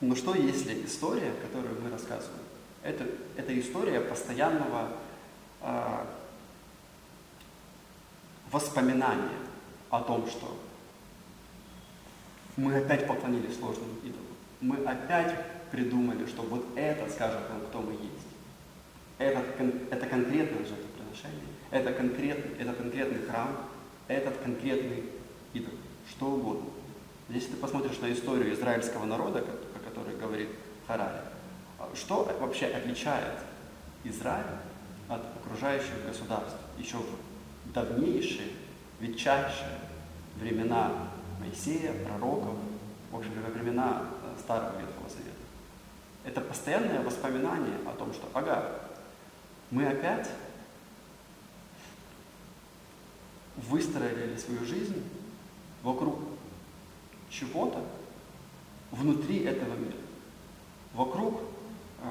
[0.00, 2.42] Но что если история, которую мы рассказываем,
[2.82, 3.06] это,
[3.36, 4.88] это история постоянного
[5.60, 6.04] э,
[8.50, 9.36] воспоминания
[9.90, 10.56] о том, что
[12.56, 14.24] мы опять поклонились сложному идолу.
[14.60, 15.34] Мы опять
[15.70, 18.26] придумали, что вот это скажет нам, кто мы есть.
[19.18, 19.40] Это,
[19.90, 23.56] это конкретное жертвоприношение, это конкретный, это конкретный храм,
[24.08, 25.04] этот конкретный
[25.52, 25.74] идол,
[26.08, 26.70] что угодно.
[27.28, 29.44] Если ты посмотришь на историю израильского народа,
[30.00, 30.48] о которой говорит
[30.86, 31.20] Харари,
[31.94, 33.38] что вообще отличает
[34.04, 34.44] Израиль
[35.08, 38.48] от окружающих государств еще в давнейшие,
[39.00, 39.78] ветчайшие
[40.36, 41.08] времена
[41.40, 42.54] Моисея, пророков,
[43.10, 45.30] в общем, во времена э, Старого Ветхого Завета.
[46.24, 48.80] Это постоянное воспоминание о том, что, ага,
[49.70, 50.28] мы опять
[53.56, 55.02] выстроили свою жизнь
[55.82, 56.20] вокруг
[57.30, 57.84] чего-то
[58.90, 59.96] внутри этого мира,
[60.94, 61.40] вокруг,
[62.02, 62.06] э,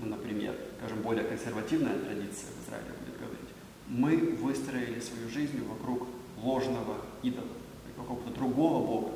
[0.00, 3.48] ну, например, скажем, более консервативная традиция в Израиле будет говорить,
[3.88, 6.06] мы выстроили свою жизнь вокруг
[6.42, 7.48] ложного идола,
[7.96, 9.12] какого-то другого Бога,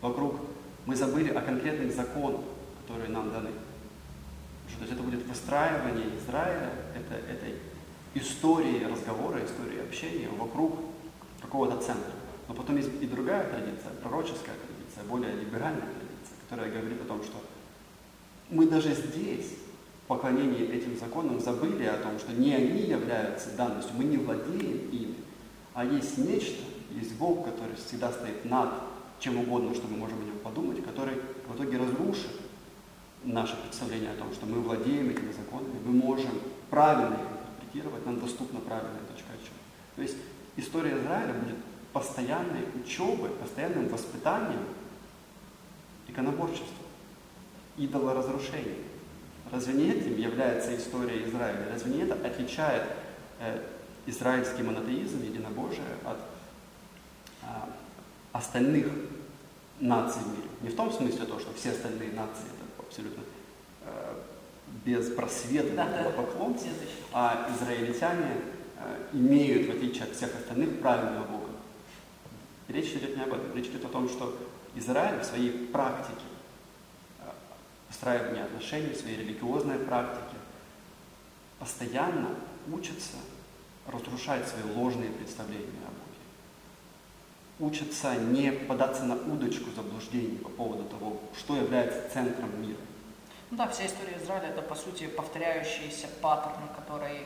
[0.00, 0.40] вокруг
[0.84, 2.42] мы забыли о конкретных законах,
[2.82, 3.50] которые нам даны.
[4.78, 7.46] То есть это будет выстраивание Израиля, это, это
[8.14, 10.78] истории разговора, истории общения вокруг
[11.40, 12.12] какого-то центра.
[12.48, 17.22] Но потом есть и другая традиция, пророческая традиция, более либеральная традиция, которая говорит о том,
[17.22, 17.42] что
[18.50, 19.54] мы даже здесь,
[20.04, 24.88] в поклонении этим законам, забыли о том, что не они являются данностью, мы не владеем
[24.90, 25.16] ими,
[25.74, 28.70] а есть нечто, есть Бог, который всегда стоит над
[29.18, 31.16] чем угодно, что мы можем о нем подумать, который
[31.48, 32.30] в итоге разрушит
[33.24, 36.30] наше представление о том, что мы владеем этими законами, мы можем
[36.70, 39.56] правильно их интерпретировать, нам доступна правильная точка отчета.
[39.96, 40.16] То есть
[40.56, 41.56] история Израиля будет
[41.96, 44.60] постоянной учебой, постоянным воспитанием
[46.06, 46.84] иконоборчества,
[47.78, 48.84] идолоразрушения.
[49.50, 51.68] Разве не этим является история Израиля?
[51.72, 52.82] Разве не это отличает
[53.40, 53.62] э,
[54.04, 56.18] израильский монотеизм, единобожие от
[57.40, 57.46] э,
[58.32, 58.88] остальных
[59.80, 60.48] наций в мире?
[60.60, 63.22] Не в том смысле то, что все остальные нации это абсолютно
[63.86, 64.14] э,
[64.84, 66.68] беспросветное да, поклонство,
[67.14, 68.32] а израильтяне
[68.76, 71.35] э, имеют, в отличие от всех остальных, правильного Бога.
[72.68, 73.54] Речь идет не об этом.
[73.54, 74.36] Речь идет о том, что
[74.74, 76.24] Израиль в своей практике
[77.20, 77.30] э,
[77.88, 80.36] устраивания отношений, в своей религиозной практике
[81.58, 82.30] постоянно
[82.70, 83.16] учится
[83.86, 87.70] разрушать свои ложные представления о Боге.
[87.70, 92.80] Учится не податься на удочку заблуждений по поводу того, что является центром мира.
[93.50, 97.22] Ну да, вся история Израиля это по сути повторяющийся паттерн, который э,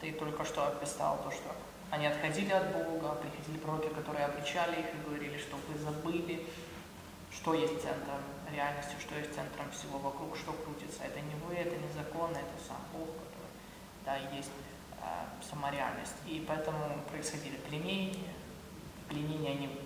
[0.00, 1.50] ты только что описал, то, что
[1.92, 6.46] они отходили от Бога, приходили пророки, которые обречали их и говорили, что вы забыли,
[7.30, 11.04] что есть центром реальности, что есть центром всего вокруг, что крутится.
[11.04, 13.52] Это не вы, это не законы, это сам Бог, который
[14.06, 14.50] да, есть
[15.02, 15.04] э,
[15.46, 16.16] сама реальность.
[16.26, 16.78] И поэтому
[17.10, 18.32] происходили пленения.
[19.10, 19.78] Пленения они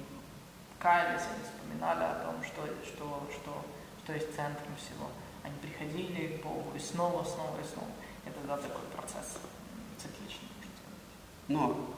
[0.78, 3.64] каялись, они вспоминали о том, что, что, что,
[4.04, 5.10] что есть центром всего.
[5.42, 7.90] Они приходили к Богу и снова, снова и снова.
[8.24, 9.38] Это да, такой процесс.
[11.48, 11.94] Но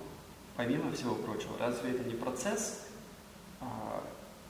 [0.56, 2.86] помимо всего прочего, разве это не процесс
[3.60, 4.03] а,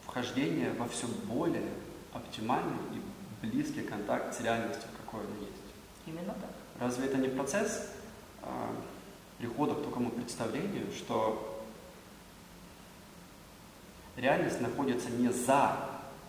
[0.07, 1.71] вхождения во все более
[2.13, 5.63] оптимальный и близкий контакт с реальностью, какой она есть?
[6.07, 6.51] Именно так.
[6.81, 7.91] Разве это не процесс
[8.43, 8.75] а,
[9.39, 11.65] прихода к такому представлению, что
[14.17, 15.77] реальность находится не за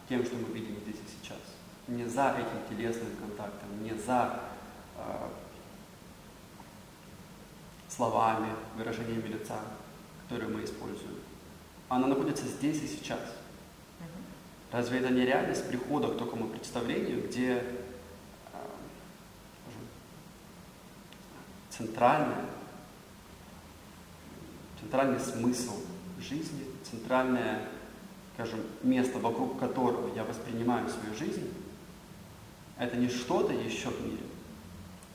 [0.07, 1.39] тем, что мы видим здесь и сейчас,
[1.87, 4.39] не за этим телесным контактом, не за
[4.95, 5.29] а,
[7.99, 9.59] словами, выражениями лица,
[10.23, 11.15] которые мы используем.
[11.89, 13.19] Она находится здесь и сейчас.
[14.71, 17.63] Разве это не реальность прихода к такому представлению, где э,
[19.65, 19.81] скажем,
[21.69, 22.45] центральное,
[24.79, 25.75] центральный смысл
[26.21, 27.67] жизни, центральное,
[28.35, 31.53] скажем, место, вокруг которого я воспринимаю свою жизнь,
[32.77, 34.23] это не что-то еще в мире,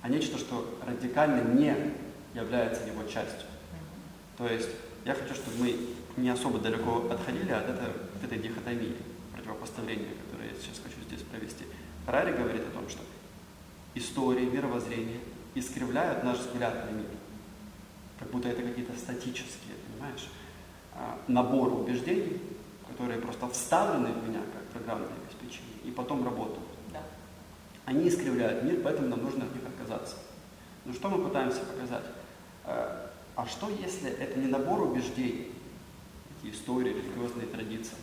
[0.03, 2.04] а нечто, что радикально не
[2.35, 3.49] является его частью.
[4.37, 4.71] То есть
[5.05, 5.77] я хочу, чтобы мы
[6.17, 8.97] не особо далеко отходили от, этой, от этой дихотомии,
[9.33, 11.65] противопоставления, которое я сейчас хочу здесь провести.
[12.07, 13.03] Харари говорит о том, что
[13.95, 15.21] истории, мировоззрение
[15.55, 17.07] искривляют наш взгляд на мир.
[18.19, 20.29] Как будто это какие-то статические, понимаешь,
[20.93, 22.41] а, наборы убеждений,
[22.89, 26.67] которые просто вставлены в меня как программное обеспечение и потом работают.
[26.93, 27.03] Да.
[27.85, 30.17] Они искривляют мир, поэтому нам нужно от них отказаться.
[30.85, 32.05] Но что мы пытаемся показать?
[32.65, 35.53] Э, а что, если это не набор убеждений,
[36.43, 37.97] истории, религиозные традиции,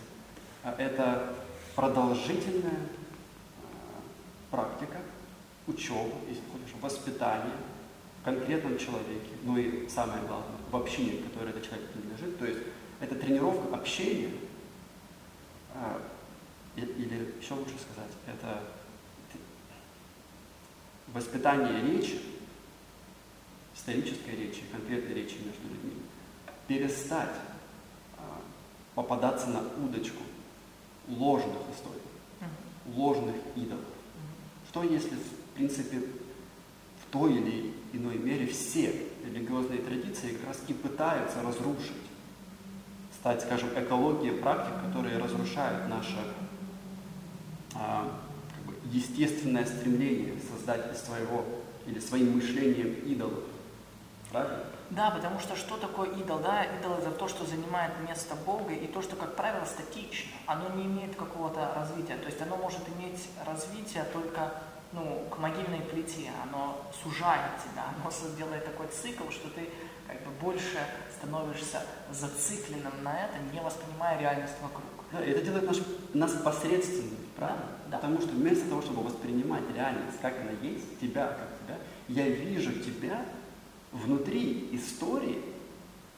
[0.63, 1.35] а это
[1.75, 3.67] продолжительная э,
[4.49, 4.97] практика,
[5.67, 7.53] учеба, если хочешь, воспитание
[8.21, 12.37] в конкретном человеке, ну и самое главное, в общине, в которой этот человек принадлежит.
[12.37, 12.59] То есть
[12.99, 14.31] это тренировка общения,
[15.73, 15.99] э,
[16.75, 18.63] или еще лучше сказать, это
[21.13, 22.19] воспитание речи,
[23.81, 25.97] исторической речи, конкретной речи между людьми,
[26.67, 27.33] перестать
[28.17, 28.41] а,
[28.93, 30.21] попадаться на удочку
[31.07, 32.01] ложных историй,
[32.95, 33.83] ложных идолов.
[34.69, 40.73] Что если, в принципе, в той или иной мере все религиозные традиции как раз и
[40.73, 41.91] пытаются разрушить,
[43.19, 46.17] стать, скажем, экологией практик, которые разрушают наше
[47.73, 48.19] а,
[48.55, 51.45] как бы, естественное стремление создать из своего
[51.87, 53.43] или своим мышлением идолов.
[54.31, 54.63] Правильно?
[54.89, 56.39] Да, потому что что такое идол?
[56.39, 60.31] Да, идол это то, что занимает место Бога, и то, что, как правило, статично.
[60.45, 62.17] Оно не имеет какого-то развития.
[62.17, 64.53] То есть оно может иметь развитие только
[64.91, 66.29] ну, к могильной плите.
[66.43, 69.69] Оно сужает тебя, оно делает такой цикл, что ты
[70.07, 70.79] как бы больше
[71.17, 71.81] становишься
[72.11, 74.83] зацикленным на это, не воспринимая реальность вокруг.
[75.11, 75.77] Да, это делает наш,
[76.13, 77.65] нас посредственными, правильно?
[77.87, 77.97] Да, да.
[77.97, 82.73] Потому что вместо того, чтобы воспринимать реальность, как она есть, тебя как тебя, я вижу
[82.73, 83.25] тебя
[83.91, 85.41] внутри истории,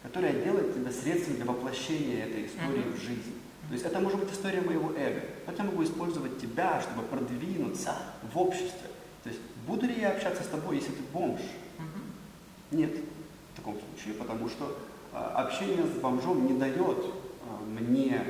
[0.02, 2.98] которая делает тебя средством для воплощения этой истории mm-hmm.
[2.98, 3.34] в жизнь.
[3.68, 5.22] То есть это может быть история моего эго.
[5.48, 7.96] Вот я могу использовать тебя, чтобы продвинуться
[8.34, 8.90] в обществе.
[9.24, 11.40] То есть буду ли я общаться с тобой, если ты бомж?
[11.40, 12.78] Mm-hmm.
[12.78, 12.92] Нет,
[13.54, 14.78] в таком случае, потому что
[15.14, 17.06] а, общение с бомжом не дает
[17.48, 18.22] а, мне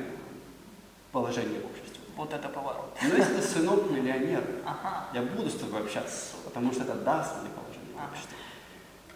[1.10, 2.00] положение в обществе.
[2.16, 2.96] Вот это поворот.
[3.02, 5.08] Но если ты сынок миллионер, ага.
[5.12, 8.06] я буду с тобой общаться, потому что это даст мне положение ага.
[8.06, 8.36] в обществе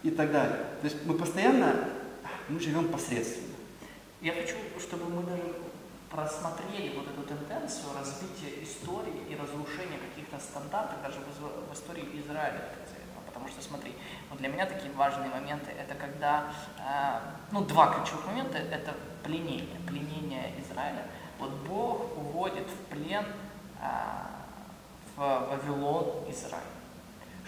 [0.03, 0.57] и так далее.
[0.81, 1.89] То есть мы постоянно,
[2.47, 3.55] мы живем посредственно.
[4.21, 5.43] Я хочу, чтобы мы даже
[6.09, 12.61] просмотрели вот эту тенденцию развития истории и разрушения каких-то стандартов даже в, истории Израиля.
[13.27, 13.93] Потому что, смотри,
[14.29, 17.19] вот для меня такие важные моменты, это когда, э,
[17.51, 18.93] ну, два ключевых момента, это
[19.23, 21.05] пленение, пленение Израиля.
[21.39, 23.23] Вот Бог уводит в плен
[23.79, 23.85] э,
[25.15, 26.78] в Вавилон Израиль.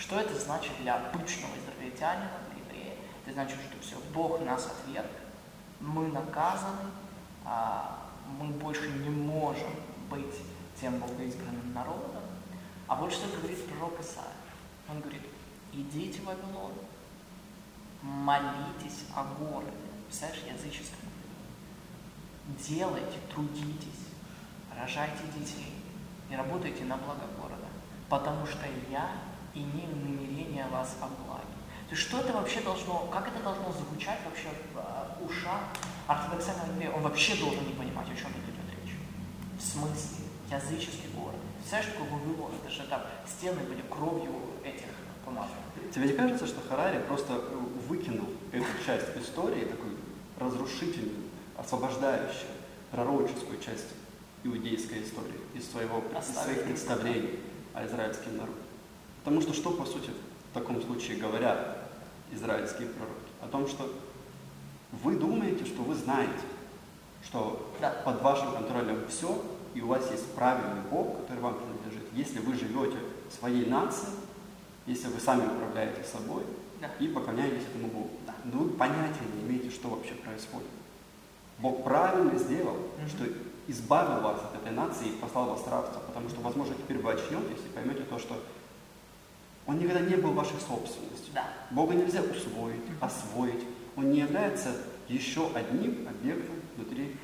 [0.02, 2.96] Что это значит для обычного израильтянина, для еврея?
[3.24, 5.12] Это значит, что все, Бог нас отверг,
[5.80, 6.90] мы наказаны,
[7.46, 8.10] а
[8.40, 9.70] мы больше не можем
[10.10, 10.36] быть
[10.80, 12.24] тем богоизбранным народом.
[12.88, 14.26] А вот что говорит пророк Исаия.
[14.90, 15.22] Он говорит,
[15.72, 16.74] идите в Вавилон,
[18.02, 19.72] молитесь о городе.
[20.08, 21.10] Представляешь, языческом.
[22.68, 24.08] Делайте, трудитесь,
[24.76, 25.76] рожайте детей
[26.32, 27.68] и работайте на благо города.
[28.10, 29.12] Потому что я
[29.54, 31.48] имею намерение вас обгладить.
[31.90, 35.62] То есть что это вообще должно, как это должно звучать вообще в э, ушах
[36.08, 36.92] ортодоксального еврея?
[36.92, 38.96] Он вообще должен не понимать, о чем идет речь.
[39.60, 40.26] В смысле?
[40.50, 41.36] Языческий город.
[41.58, 42.52] Представляешь, какой Вавилон?
[42.62, 44.32] Это же там стены были кровью
[44.64, 44.88] этих
[45.26, 45.94] помазанных.
[45.94, 47.58] Тебе не кажется, что Харари просто э,
[47.88, 49.98] выкинул эту часть истории, такую
[50.40, 52.52] разрушительную, освобождающую,
[52.92, 53.88] пророческую часть
[54.44, 57.40] иудейской истории из, своего, из своих представлений
[57.74, 58.71] о израильском народе?
[59.24, 60.10] Потому что что, по сути,
[60.52, 61.78] в таком случае говорят
[62.32, 63.20] израильские пророки?
[63.42, 63.92] О том, что
[64.92, 66.32] вы думаете, что вы знаете,
[67.24, 67.92] что да.
[68.04, 69.42] под вашим контролем все,
[69.74, 72.08] и у вас есть правильный Бог, который вам принадлежит.
[72.14, 72.98] Если вы живете
[73.30, 74.14] своей нацией,
[74.86, 76.44] если вы сами управляете собой
[76.82, 76.90] да.
[77.00, 78.10] и поклоняетесь этому Богу.
[78.26, 78.34] Да.
[78.46, 80.68] Но вы понятия не имеете, что вообще происходит.
[81.60, 83.10] Бог правильно сделал, mm-hmm.
[83.10, 83.26] что
[83.68, 87.12] избавил вас от этой нации и послал вас в рабство, потому что, возможно, теперь вы
[87.12, 88.36] очнетесь и поймете то, что
[89.68, 91.34] он никогда не был вашей собственностью.
[91.34, 91.46] Да.
[91.72, 93.64] Бога нельзя усвоить, освоить.
[93.96, 94.76] Он не является
[95.08, 97.16] еще одним объектом внутри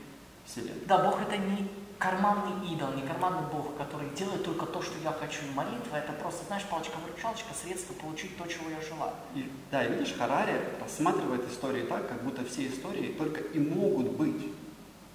[0.45, 0.85] Вселенной.
[0.85, 1.67] Да, Бог это не
[1.97, 5.39] карманный идол, не карманный Бог, который делает только то, что я хочу.
[5.49, 9.13] И молитва это просто, знаешь, палочка-выручалочка, средство получить то, чего я желаю.
[9.35, 14.11] И, да, и видишь, Харари рассматривает истории так, как будто все истории только и могут
[14.11, 14.47] быть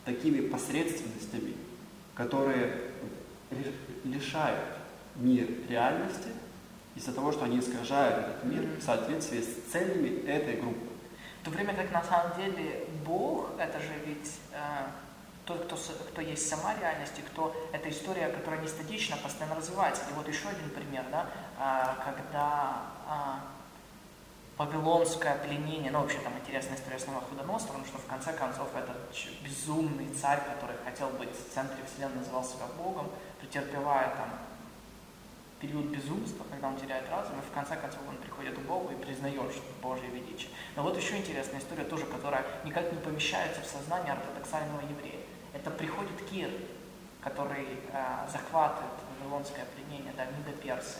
[0.04, 1.54] такими посредственностями,
[2.14, 2.90] которые
[4.04, 4.76] лишают
[5.16, 6.28] мир реальности
[6.94, 10.87] из-за того, что они искажают этот мир в соответствии с целями этой группы.
[11.40, 14.58] В то время как на самом деле Бог, это же ведь э,
[15.44, 20.02] тот, кто, кто есть сама реальность, и кто, это история, которая не статична, постоянно развивается.
[20.11, 21.26] И вот еще один пример, да,
[21.58, 23.62] э, когда э,
[24.58, 28.96] Вавилонское пленение, ну вообще там интересная история с Новоходоносцем, потому что в конце концов этот
[29.42, 33.08] безумный царь, который хотел быть в центре вселенной, называл себя Богом,
[33.40, 34.28] претерпевая там
[35.62, 38.97] период безумства, когда он теряет разум, и в конце концов он приходит к Богу и
[38.97, 40.50] признает, что Божье величие.
[40.75, 45.21] Но вот еще интересная история тоже, которая никак не помещается в сознание ортодоксального еврея.
[45.54, 46.50] Это приходит Кир,
[47.21, 50.99] который э, захватывает вавилонское пленение, да, Мидо-Персы.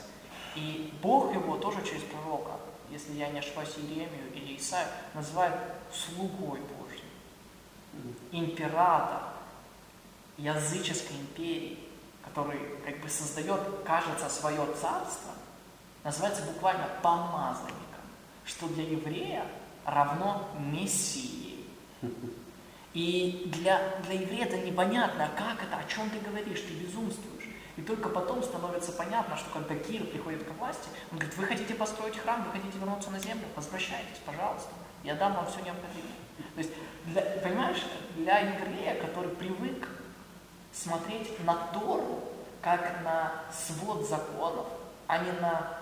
[0.54, 2.52] И Бог его тоже через пророка,
[2.88, 5.54] если я не ошибаюсь, Иеремию или Исаию, называет
[5.92, 7.04] слугой Божьим,
[8.31, 9.23] император
[10.37, 11.78] языческой империи,
[12.24, 15.32] который как бы создает, кажется, свое царство,
[16.04, 17.76] называется буквально помазанником,
[18.44, 19.44] что для еврея
[19.84, 21.66] равно Мессии.
[22.94, 27.48] И для, для еврея это непонятно, а как это, о чем ты говоришь, ты безумствуешь.
[27.76, 31.74] И только потом становится понятно, что когда Кир приходит к власти, он говорит, вы хотите
[31.74, 34.68] построить храм, вы хотите вернуться на землю, возвращайтесь, пожалуйста,
[35.04, 36.12] я дам вам все необходимое.
[36.54, 36.72] То есть,
[37.06, 37.82] для, понимаешь,
[38.16, 39.88] для еврея, который привык
[40.72, 42.20] смотреть на Тору,
[42.60, 44.66] как на свод законов,
[45.06, 45.78] а не на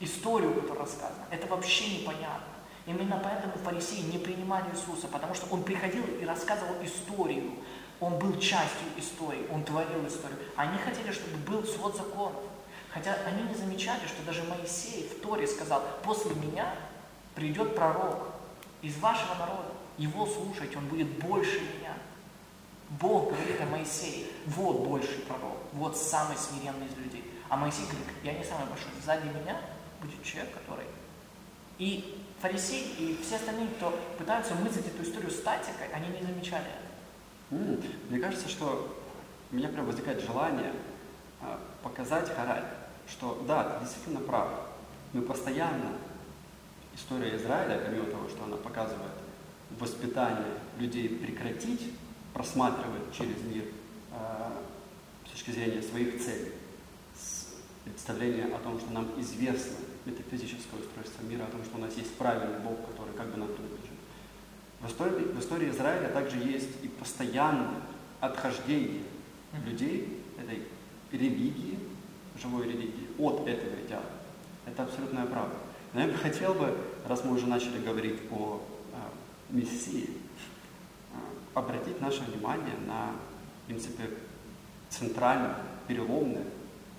[0.00, 2.56] историю, которая рассказана, это вообще непонятно.
[2.86, 7.50] Именно поэтому фарисеи не принимали Иисуса, потому что Он приходил и рассказывал историю.
[7.98, 10.38] Он был частью истории, Он творил историю.
[10.54, 12.42] Они хотели, чтобы был свод законов.
[12.90, 16.74] Хотя они не замечали, что даже Моисей в Торе сказал, после меня
[17.34, 18.28] придет пророк
[18.80, 19.68] из вашего народа.
[19.98, 21.94] Его слушайте, он будет больше меня.
[22.90, 27.24] Бог говорит о Моисее, вот больший пророк, вот самый смиренный из людей.
[27.48, 29.60] А Моисей говорит, я не самый большой, сзади меня
[30.00, 30.84] будет человек, который...
[31.78, 36.86] И фарисеи и все остальные, кто пытаются мыслить эту историю статикой, они не замечали это.
[38.08, 38.96] Мне кажется, что
[39.52, 40.72] у меня прям возникает желание
[41.40, 42.64] а, показать Хараль,
[43.08, 44.48] что да, ты действительно прав.
[45.12, 45.92] Мы постоянно,
[46.94, 49.12] история Израиля, помимо того, что она показывает
[49.78, 51.92] воспитание людей прекратить
[52.36, 53.64] просматривать через мир
[54.12, 54.50] э,
[55.26, 56.52] с точки зрения своих целей,
[57.18, 61.96] с представления о том, что нам известно метафизическое устройство мира, о том, что у нас
[61.96, 63.96] есть правильный Бог, который как бы нам принадлежит.
[64.82, 67.80] В истории, в истории Израиля также есть и постоянное
[68.20, 69.04] отхождение
[69.64, 70.62] людей, этой
[71.12, 71.78] религии,
[72.38, 74.04] живой религии, от этого идеала.
[74.66, 75.54] Это абсолютная правда.
[75.94, 76.76] Но я бы хотел бы,
[77.08, 78.60] раз мы уже начали говорить о
[78.92, 80.10] э, Мессии,
[81.56, 83.12] обратить наше внимание на,
[83.62, 84.10] в принципе,
[84.90, 85.56] центральное,
[85.88, 86.44] переломное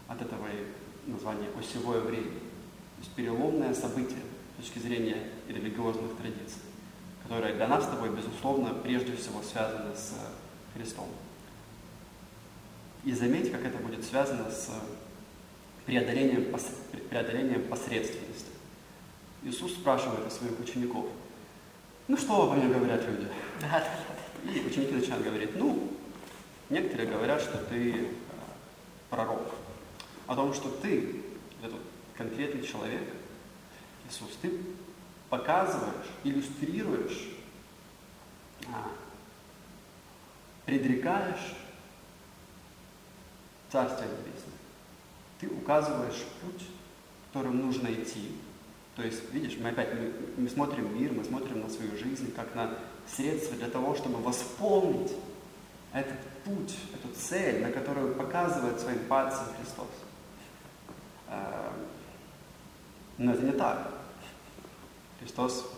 [0.08, 2.32] от этого и название осевое время.
[2.32, 4.20] То есть переломное событие
[4.58, 6.62] с точки зрения религиозных традиций,
[7.22, 10.16] которое для нас с тобой, безусловно, прежде всего связано с
[10.74, 11.08] Христом.
[13.04, 14.72] И заметь, как это будет связано с
[15.86, 16.48] преодолением,
[17.12, 18.48] преодолением посредственности.
[19.44, 21.06] Иисус спрашивает у своих учеников,
[22.08, 23.28] ну что обо мне говорят люди?
[23.62, 24.17] Да, да, да.
[24.54, 25.92] И ученики начинают говорить, ну,
[26.70, 28.06] некоторые говорят, что ты э,
[29.10, 29.54] пророк.
[30.25, 31.22] О том, что ты,
[31.62, 31.82] этот
[32.16, 33.04] конкретный человек,
[34.08, 34.60] Иисус, ты
[35.30, 37.30] показываешь, иллюстрируешь,
[38.74, 38.92] а,
[40.66, 41.56] предрекаешь
[43.70, 44.54] Царствие Небесное.
[45.39, 46.68] Ты указываешь путь,
[47.27, 48.32] которым нужно идти.
[48.96, 52.56] То есть, видишь, мы опять мы, мы смотрим мир, мы смотрим на свою жизнь, как
[52.56, 52.77] на
[53.16, 55.14] средство для того, чтобы восполнить
[55.94, 59.88] этот путь, эту цель, на которую показывает своим пальцем Христос.
[61.30, 61.74] Эм,
[63.18, 63.92] но это не так.
[65.20, 65.72] Христос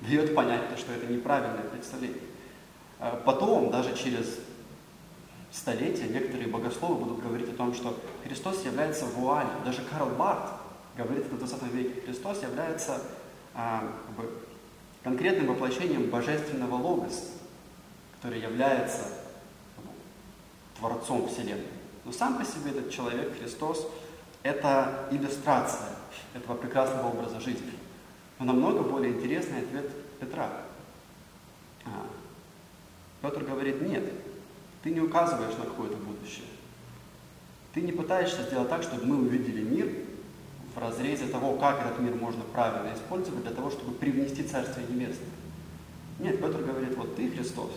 [0.00, 2.18] дает понять, что это неправильное представление.
[2.98, 4.38] Э, потом, даже через
[5.50, 9.52] столетия, некоторые богословы будут говорить о том, что Христос является вуалью.
[9.64, 10.50] Даже Карл Барт
[10.96, 13.02] говорит в 20 веке, Христос является
[13.54, 14.32] э, как бы,
[15.02, 17.24] конкретным воплощением божественного логоса,
[18.16, 19.02] который является
[20.78, 21.66] Творцом Вселенной.
[22.04, 23.88] Но сам по себе этот человек, Христос,
[24.42, 25.90] это иллюстрация
[26.34, 27.72] этого прекрасного образа жизни.
[28.38, 29.88] Но намного более интересный ответ
[30.20, 30.50] Петра.
[31.84, 32.06] А,
[33.20, 34.04] Петр говорит, нет,
[34.82, 36.46] ты не указываешь на какое-то будущее.
[37.72, 39.88] Ты не пытаешься сделать так, чтобы мы увидели мир
[40.74, 45.28] в разрезе того, как этот мир можно правильно использовать для того, чтобы привнести Царствие Небесное.
[46.18, 47.70] Нет, Петр говорит, вот ты, Христос,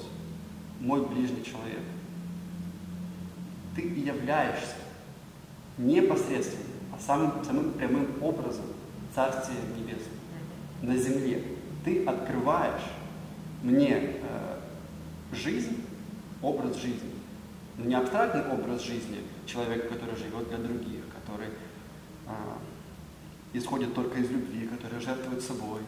[0.80, 1.84] мой ближний человек.
[3.76, 4.76] Ты и являешься
[5.78, 8.66] непосредственно, а самым, самым прямым образом
[9.14, 10.16] Царствия Небесного
[10.82, 11.44] на земле.
[11.84, 12.84] Ты открываешь
[13.62, 14.60] мне э,
[15.34, 15.84] жизнь,
[16.42, 17.12] образ жизни.
[17.78, 22.32] Но не абстрактный образ жизни человека, который живет для других, который э,
[23.58, 25.82] исходит только из любви, которая жертвует собой.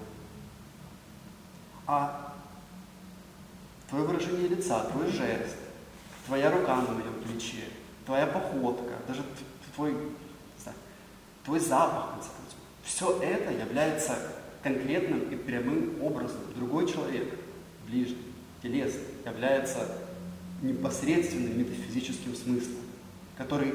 [1.86, 2.36] А
[3.90, 5.56] твое выражение лица, твой жест,
[6.26, 7.66] твоя рука на моем плече,
[8.06, 9.24] твоя походка, даже
[9.76, 9.96] твой,
[10.62, 10.78] знаю,
[11.46, 12.30] твой запах, в конце
[12.84, 14.18] все это является
[14.64, 16.40] конкретным и прямым образом.
[16.56, 17.38] Другой человек,
[17.86, 19.98] ближний, телесный, является
[20.62, 22.82] непосредственным метафизическим смыслом,
[23.38, 23.74] который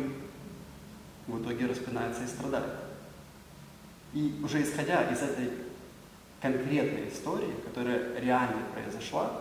[1.27, 2.73] в итоге распинается и страдает.
[4.15, 5.51] И уже исходя из этой
[6.41, 9.41] конкретной истории, которая реально произошла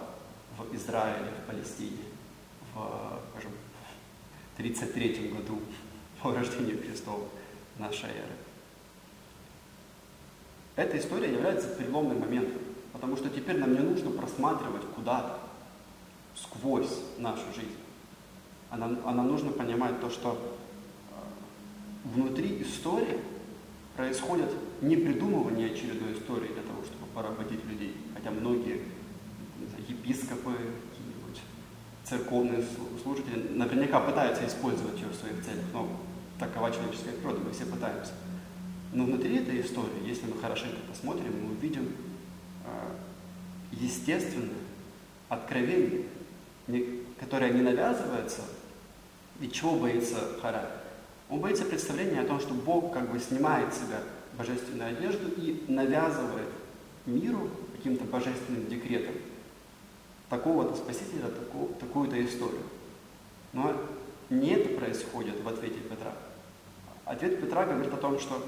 [0.58, 1.98] в Израиле, в Палестине,
[2.74, 3.52] в, скажем,
[4.58, 5.60] 33 году
[6.22, 7.28] по рождению Христова
[7.78, 8.36] нашей эры.
[10.76, 12.62] Эта история является переломным моментом,
[12.94, 15.40] потому что теперь нам не нужно просматривать куда-то,
[16.36, 17.76] сквозь нашу жизнь.
[18.70, 20.58] А нам, а нужно понимать то, что
[21.12, 21.14] э,
[22.06, 23.20] внутри истории
[23.96, 24.50] происходит
[24.82, 28.82] не придумывание очередной истории для того, чтобы поработить людей, хотя многие
[29.88, 30.54] епископы,
[32.04, 32.64] церковные
[33.02, 35.90] служители наверняка пытаются использовать ее в своих целях, но
[36.40, 38.12] такова человеческая природа, мы все пытаемся.
[38.92, 41.88] Но внутри этой истории, если мы хорошенько посмотрим, мы увидим
[42.66, 42.96] э,
[43.72, 44.50] естественное
[45.30, 46.04] откровение,
[47.18, 48.42] которое не навязывается,
[49.40, 50.66] и чего боится Харай?
[51.32, 54.02] Он боится представления о том, что Бог как бы снимает с себя
[54.38, 56.50] божественную одежду и навязывает
[57.06, 59.16] миру каким-то божественным декретом
[60.30, 62.64] такого-то спасителя, такую, такую-то историю.
[63.54, 63.74] Но
[64.30, 66.14] не это происходит в ответе Петра.
[67.06, 68.42] Ответ Петра говорит о том, что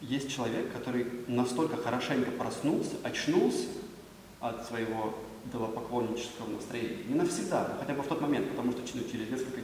[0.00, 3.66] есть человек, который настолько хорошенько проснулся, очнулся
[4.40, 7.04] от своего идолопоклоннического настроения.
[7.08, 9.60] Не навсегда, но хотя бы в тот момент, потому что через несколько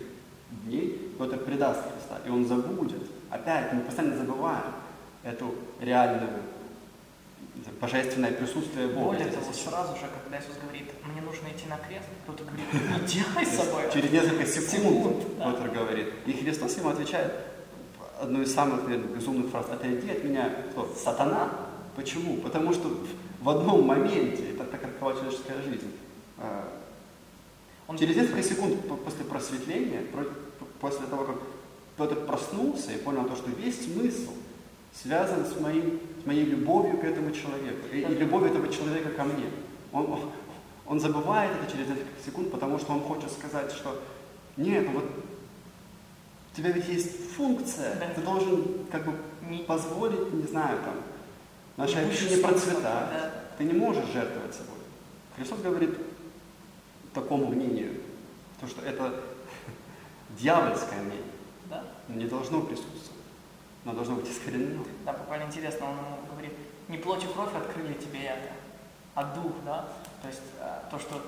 [0.64, 3.02] дней кто-то предаст Христа, и он забудет.
[3.30, 4.64] Опять мы постоянно забываем
[5.22, 6.30] эту реальную
[7.80, 9.16] божественное присутствие Бога.
[9.16, 13.06] Более того, сразу же, когда Иисус говорит, мне нужно идти на крест, кто-то говорит, не
[13.06, 13.82] делай с собой.
[13.92, 16.08] Через несколько секунд Петр говорит.
[16.26, 17.32] И Христос ему отвечает
[18.20, 20.92] одну из самых, наверное, безумных фраз, отойди от меня, кто?
[20.94, 21.50] Сатана?
[21.96, 22.36] Почему?
[22.38, 22.96] Потому что
[23.40, 25.92] в одном моменте, это такова человеческая жизнь,
[26.38, 26.68] а,
[27.86, 30.02] он через несколько секунд после просветления,
[30.80, 31.36] после того, как
[31.96, 34.32] Петр проснулся и понял то, что весь смысл
[34.92, 39.24] связан с, моим, с моей любовью к этому человеку и, и любовью этого человека ко
[39.24, 39.46] мне.
[39.92, 40.20] Он,
[40.86, 44.00] он забывает это через несколько секунд, потому что он хочет сказать, что
[44.56, 45.04] нет, ну вот
[46.52, 48.08] у тебя ведь есть функция, да.
[48.14, 49.12] ты должен как бы
[49.66, 50.94] позволить, не знаю, там,
[51.78, 52.82] нашей общине процветать.
[52.82, 53.30] Да.
[53.56, 54.76] Ты не можешь жертвовать собой.
[55.36, 55.96] Христос говорит
[57.14, 58.00] такому мнению,
[58.60, 59.24] то, что это
[60.38, 61.32] дьявольское мнение,
[61.66, 61.84] да?
[62.08, 63.12] не должно присутствовать.
[63.84, 64.84] Оно должно быть искоренено.
[65.06, 66.52] Да, буквально интересно, он ему говорит,
[66.88, 68.52] не плоть и кровь открыли тебе это,
[69.14, 69.88] а дух, да?
[70.20, 71.22] То есть э, то, что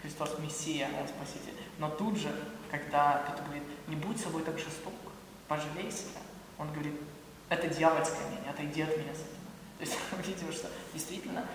[0.00, 1.54] Христос Мессия, Он Спаситель.
[1.78, 2.30] Но тут же,
[2.70, 4.94] когда Петр говорит, не будь собой так жесток,
[5.46, 6.20] пожалей себя,
[6.58, 6.94] он говорит,
[7.50, 9.39] это дьявольское мнение, отойди от меня с этим.
[9.80, 11.46] То есть мы видим, что действительно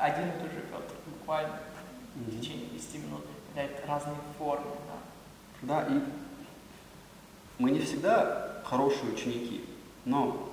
[0.00, 1.58] один и тот же Петр буквально
[2.14, 3.24] в течение 10 минут
[3.56, 4.66] дает разные формы.
[5.62, 5.84] Да?
[5.84, 6.00] да, и
[7.58, 9.64] мы не всегда хорошие ученики.
[10.04, 10.52] Но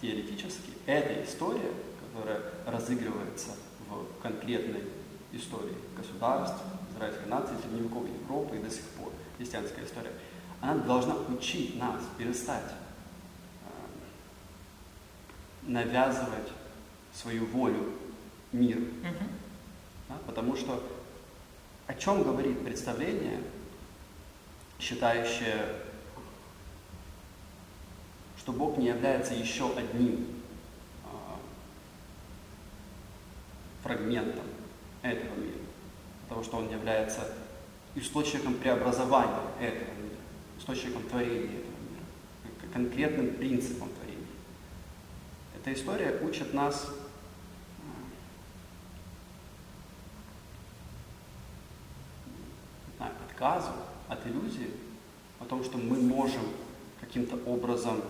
[0.00, 3.50] теоретически эта история, которая разыгрывается
[3.88, 4.84] в конкретной
[5.32, 6.62] истории государств,
[6.94, 10.12] израильской нации, средневековой Европы и до сих пор, христианская история,
[10.62, 12.72] она должна учить нас перестать
[15.66, 16.48] навязывать
[17.12, 17.92] свою волю
[18.52, 18.80] миру.
[18.80, 19.28] Mm-hmm.
[20.08, 20.82] Да, потому что
[21.86, 23.40] о чем говорит представление,
[24.78, 25.66] считающее
[28.44, 30.26] что Бог не является еще одним
[31.06, 31.38] а,
[33.82, 34.44] фрагментом
[35.00, 35.56] этого мира,
[36.28, 37.26] потому что Он является
[37.94, 40.20] источником преобразования этого мира,
[40.58, 44.03] источником творения этого мира, конкретным принципом творения.
[45.64, 46.90] Эта история учит нас
[52.98, 53.70] а, отказу
[54.06, 54.70] от иллюзии
[55.40, 56.42] о том, что мы можем
[57.00, 58.02] каким-то образом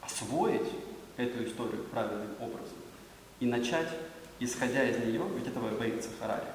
[0.00, 0.72] освоить
[1.18, 2.78] эту историю правильным образом
[3.38, 3.88] и начать,
[4.38, 6.48] исходя из нее, ведь этого боится Харари,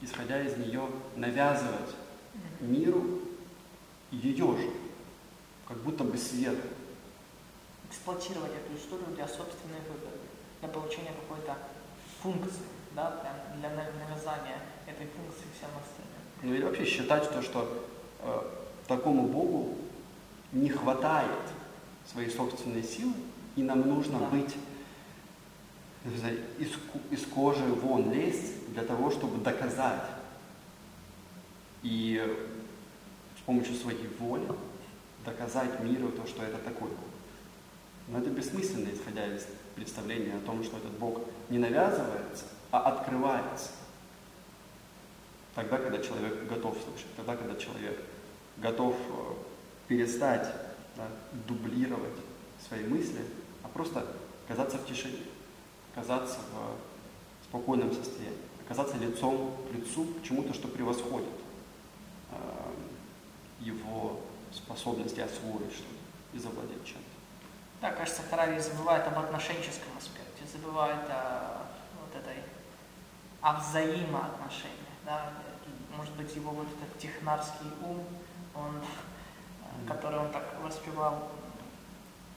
[0.00, 1.94] исходя из нее навязывать
[2.60, 3.20] миру
[4.10, 4.70] ее же,
[5.68, 6.68] как будто бы сверху.
[7.92, 10.16] Эксплуатировать эту историю для собственной выгоды,
[10.60, 11.58] для получения какой-то
[12.22, 12.64] функции,
[12.96, 16.22] да, для, для навязания этой функции всем остальным.
[16.42, 17.86] Ну или вообще считать то, что
[18.20, 18.40] э,
[18.88, 19.76] такому Богу
[20.52, 21.28] не хватает
[22.10, 23.12] свои собственные силы,
[23.56, 24.26] и нам нужно да.
[24.26, 24.54] быть
[26.58, 26.70] из,
[27.10, 30.02] из кожи вон лезть для того, чтобы доказать.
[31.82, 32.20] И
[33.38, 34.48] с помощью своей воли
[35.24, 37.11] доказать миру то, что это такой Бог.
[38.08, 43.70] Но это бессмысленно, исходя из представления о том, что этот Бог не навязывается, а открывается.
[45.54, 48.02] тогда, когда человек готов слышать, тогда, когда человек
[48.58, 49.34] готов э,
[49.88, 50.46] перестать
[50.96, 51.08] да,
[51.46, 52.16] дублировать
[52.66, 53.20] свои мысли,
[53.62, 54.06] а просто
[54.46, 55.24] оказаться в тишине,
[55.92, 61.28] оказаться в спокойном состоянии, оказаться лицом к лицу к чему-то, что превосходит
[62.30, 62.36] э,
[63.60, 64.20] его
[64.52, 67.21] способности освоить что-то и завладеть чем-то.
[67.82, 71.66] Да, кажется, Харари забывает об отношенческом аспекте, забывает о
[72.00, 72.40] вот этой,
[73.40, 74.78] о взаимоотношениях.
[75.04, 75.32] Да?
[75.96, 78.06] Может быть, его вот этот технарский ум,
[78.54, 81.28] он, э, который он так воспевал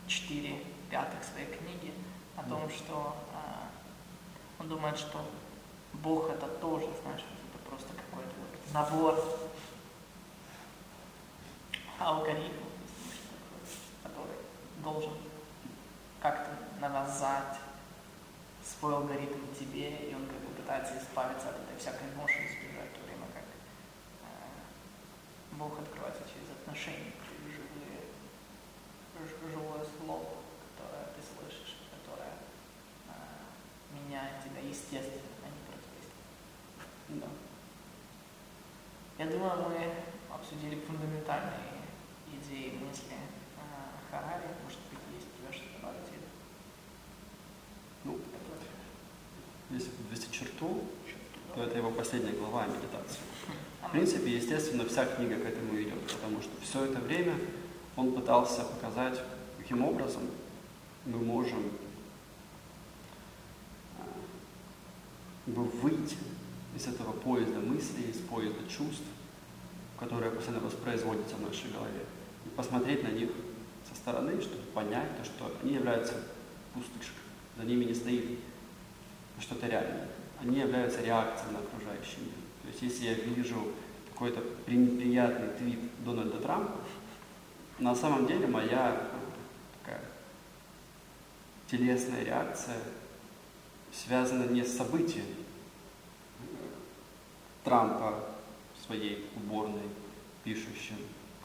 [0.07, 1.93] четыре пятых своей книги,
[2.35, 5.29] о том, что э, он думает, что
[5.93, 9.23] Бог это тоже, знаешь, это просто какой-то вот набор
[11.99, 12.69] алгоритмов,
[14.01, 14.37] который
[14.83, 15.11] должен
[16.25, 16.49] как-то
[16.81, 17.59] навязать
[18.65, 22.97] свой алгоритм тебе, и он как бы пытается избавиться от этой всякой ноши, избежать, в
[22.97, 24.25] то время как э,
[25.51, 28.09] Бог открывается через отношения, через живые,
[29.53, 30.41] живое слово,
[30.73, 33.13] которое ты слышишь, которое э,
[33.93, 37.21] меняет тебя естественно, а не противоестественно.
[37.21, 37.29] Да.
[39.23, 39.93] Я думаю, мы
[40.33, 41.85] обсудили фундаментальные
[42.33, 43.61] идеи, мысли э,
[44.09, 44.49] Харари.
[44.63, 46.09] Может быть, есть у тебя что-то добавить?
[46.09, 46.25] или
[48.03, 48.45] Ну, это-
[49.69, 50.83] если подвести черту,
[51.53, 53.19] то это его последняя глава о медитации.
[53.87, 57.35] В принципе, естественно, вся книга к этому идет, потому что все это время
[57.95, 59.21] он пытался показать,
[59.57, 60.23] каким образом
[61.05, 61.71] мы можем
[65.45, 66.17] бы выйти
[66.75, 69.05] из этого поезда мыслей, из поезда чувств,
[69.99, 72.01] которые постоянно воспроизводятся в нашей голове,
[72.45, 73.29] и посмотреть на них
[73.87, 76.15] со стороны, чтобы понять то, что они являются
[76.73, 77.21] пустышкой,
[77.57, 78.39] за ними не стоит
[79.39, 80.07] что-то реальное.
[80.41, 82.33] Они являются реакцией на окружающий мир.
[82.61, 83.73] То есть если я вижу
[84.13, 86.79] какой-то при- приятный твит Дональда Трампа,
[87.79, 89.19] на самом деле моя э,
[89.81, 90.01] такая
[91.67, 92.77] телесная реакция
[93.93, 96.43] связана не с событием э,
[97.63, 98.23] Трампа
[98.77, 99.89] в своей уборной,
[100.43, 100.97] пишущим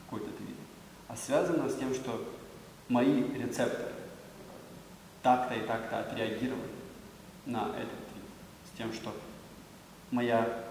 [0.04, 0.56] какой-то твит,
[1.08, 2.34] а связана с тем, что
[2.88, 3.92] мои рецепторы
[5.22, 6.79] так-то и так-то отреагировали
[7.46, 8.24] на этот твит,
[8.72, 9.14] с тем, что
[10.10, 10.64] моя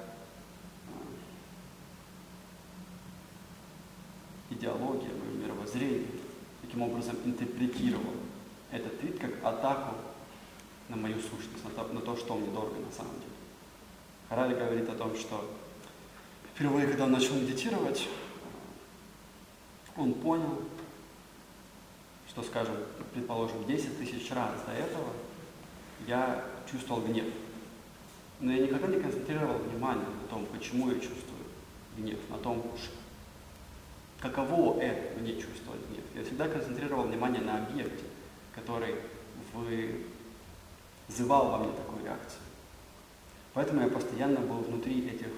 [4.50, 6.08] э, идеология, мое мировоззрение
[6.62, 8.16] таким образом интерпретировала
[8.72, 9.96] этот твит как атаку
[10.90, 13.32] на мою сущность, на то, на то, что мне дорого на самом деле.
[14.28, 15.50] Харари говорит о том, что
[16.54, 18.08] впервые, когда он начал медитировать,
[19.96, 20.62] он понял,
[22.28, 22.76] что, скажем,
[23.14, 25.12] предположим, 10 тысяч раз до этого
[26.08, 27.26] я чувствовал гнев.
[28.40, 31.44] Но я никогда не концентрировал внимание на том, почему я чувствую
[31.98, 32.66] гнев, на том,
[34.20, 36.04] каково это мне чувствовать гнев.
[36.16, 38.06] Я всегда концентрировал внимание на объекте,
[38.54, 38.96] который
[41.08, 42.42] вызывал во мне такую реакцию.
[43.54, 45.32] Поэтому я постоянно был внутри этих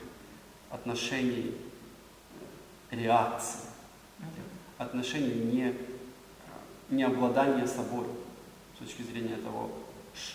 [0.69, 1.55] отношений
[2.91, 3.61] э, реакции,
[4.77, 5.75] отношений не,
[6.89, 8.07] не обладания собой
[8.75, 9.71] с точки зрения того,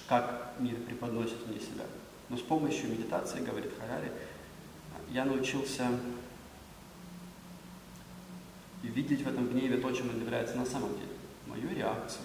[0.09, 1.85] как мир преподносит мне себя.
[2.29, 4.11] Но с помощью медитации, говорит Харари,
[5.11, 5.89] я научился
[8.83, 11.13] видеть в этом гневе то, чем он является на самом деле.
[11.47, 12.23] Мою реакцию,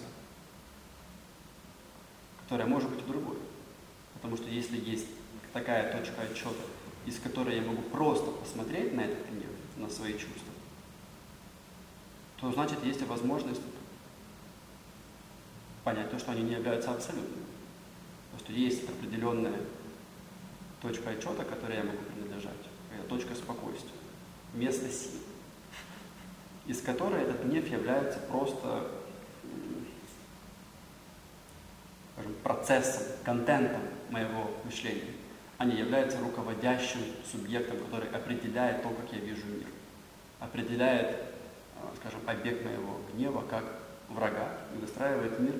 [2.42, 3.38] которая может быть другой.
[4.14, 5.06] Потому что если есть
[5.52, 6.62] такая точка отчета,
[7.06, 10.52] из которой я могу просто посмотреть на этот гнев, на свои чувства,
[12.40, 13.62] то значит есть возможность
[15.84, 17.41] понять то, что они не являются абсолютными.
[18.32, 19.60] То, что есть определенная
[20.80, 22.52] точка отчета, которой я могу принадлежать,
[22.94, 23.92] это точка спокойствия,
[24.54, 25.20] место силы,
[26.66, 28.90] из которой этот гнев является просто
[32.14, 35.12] скажем, процессом, контентом моего мышления,
[35.58, 39.66] а не является руководящим субъектом, который определяет то, как я вижу мир,
[40.40, 43.64] определяет, э, скажем, объект моего гнева как
[44.08, 45.54] врага и выстраивает мир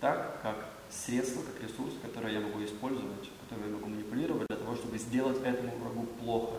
[0.00, 0.56] так, как
[0.90, 5.42] средство, как ресурс, который я могу использовать, который я могу манипулировать для того, чтобы сделать
[5.42, 6.56] этому врагу плохо,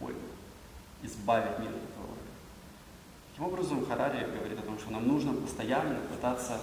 [0.00, 0.18] больно,
[1.02, 2.20] избавить мир от этого врага.
[3.30, 6.60] Таким образом, Харари говорит о том, что нам нужно постоянно пытаться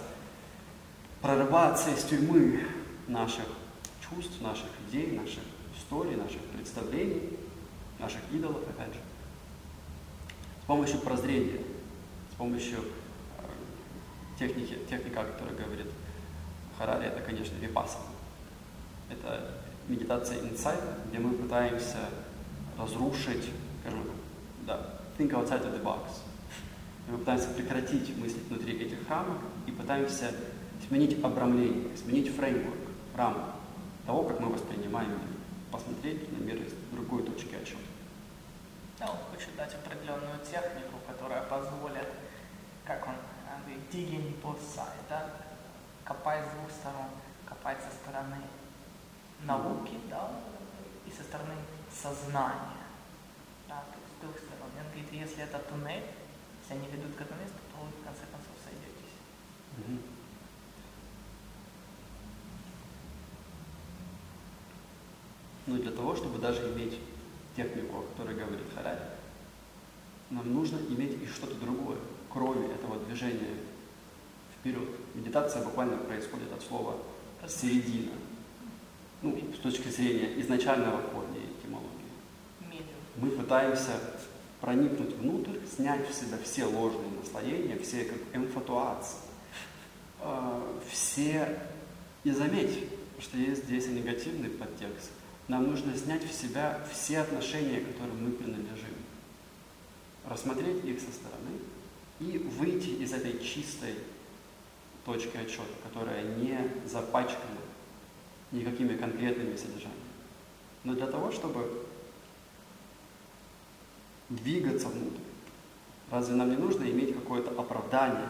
[1.22, 2.66] прорываться из тюрьмы
[3.08, 3.46] наших
[4.02, 5.44] чувств, наших идей, наших
[5.78, 7.38] историй, наших представлений,
[8.00, 9.00] наших идолов, опять же,
[10.64, 11.62] с помощью прозрения,
[12.32, 13.42] с помощью э,
[14.38, 15.88] техники, техника, о которой говорит
[16.80, 18.06] Харари, это, конечно, випассана.
[19.10, 19.52] Это
[19.90, 21.98] медитация инсайта, где мы пытаемся
[22.78, 23.50] разрушить,
[23.82, 24.04] скажем,
[24.66, 26.08] да, think outside of the box.
[27.10, 30.32] Мы пытаемся прекратить мыслить внутри этих рамок и пытаемся
[30.88, 32.78] сменить обрамление, сменить фреймворк,
[33.18, 33.50] рамку
[34.06, 35.38] того, как мы воспринимаем мир,
[35.72, 37.80] посмотреть на мир из другой точки отчета.
[39.00, 42.08] Да, он хочет дать определенную технику, которая позволит,
[42.86, 43.16] как он
[43.64, 45.30] говорит, digging both sides, да,
[46.10, 47.12] копать с двух сторон,
[47.46, 48.42] копать со стороны
[49.44, 50.42] науки, да,
[51.06, 51.54] и со стороны
[51.94, 52.82] сознания.
[53.68, 54.70] Да, то есть с двух сторон.
[54.76, 56.04] Он говорит, если это туннель,
[56.62, 59.14] если они ведут к этому месту, то вы в конце концов сойдетесь.
[59.78, 60.02] Мгм.
[65.68, 67.00] Но для того, чтобы даже иметь
[67.56, 69.04] технику, о которой говорит Харари,
[70.32, 72.00] нам нужно иметь и что-то другое,
[72.32, 73.69] кроме этого движения
[74.70, 74.90] вперед.
[75.16, 76.96] Медитация буквально происходит от слова
[77.48, 78.12] середина.
[79.22, 81.90] Ну, с точки зрения изначального корня этимологии.
[83.18, 83.92] Мы пытаемся
[84.62, 89.18] проникнуть внутрь, снять в себя все ложные наслоения, все как эмфатуации,
[90.22, 91.60] э, все...
[92.26, 92.84] И заметь,
[93.20, 95.12] что есть здесь и негативный подтекст.
[95.48, 98.94] Нам нужно снять в себя все отношения, которым мы принадлежим.
[100.26, 101.60] Рассмотреть их со стороны
[102.20, 103.96] и выйти из этой чистой
[105.06, 107.60] точки отчета, которая не запачкана
[108.52, 109.96] никакими конкретными содержаниями.
[110.84, 111.86] Но для того, чтобы
[114.30, 115.22] двигаться внутрь,
[116.12, 118.30] разве нам не нужно иметь какое-то оправдание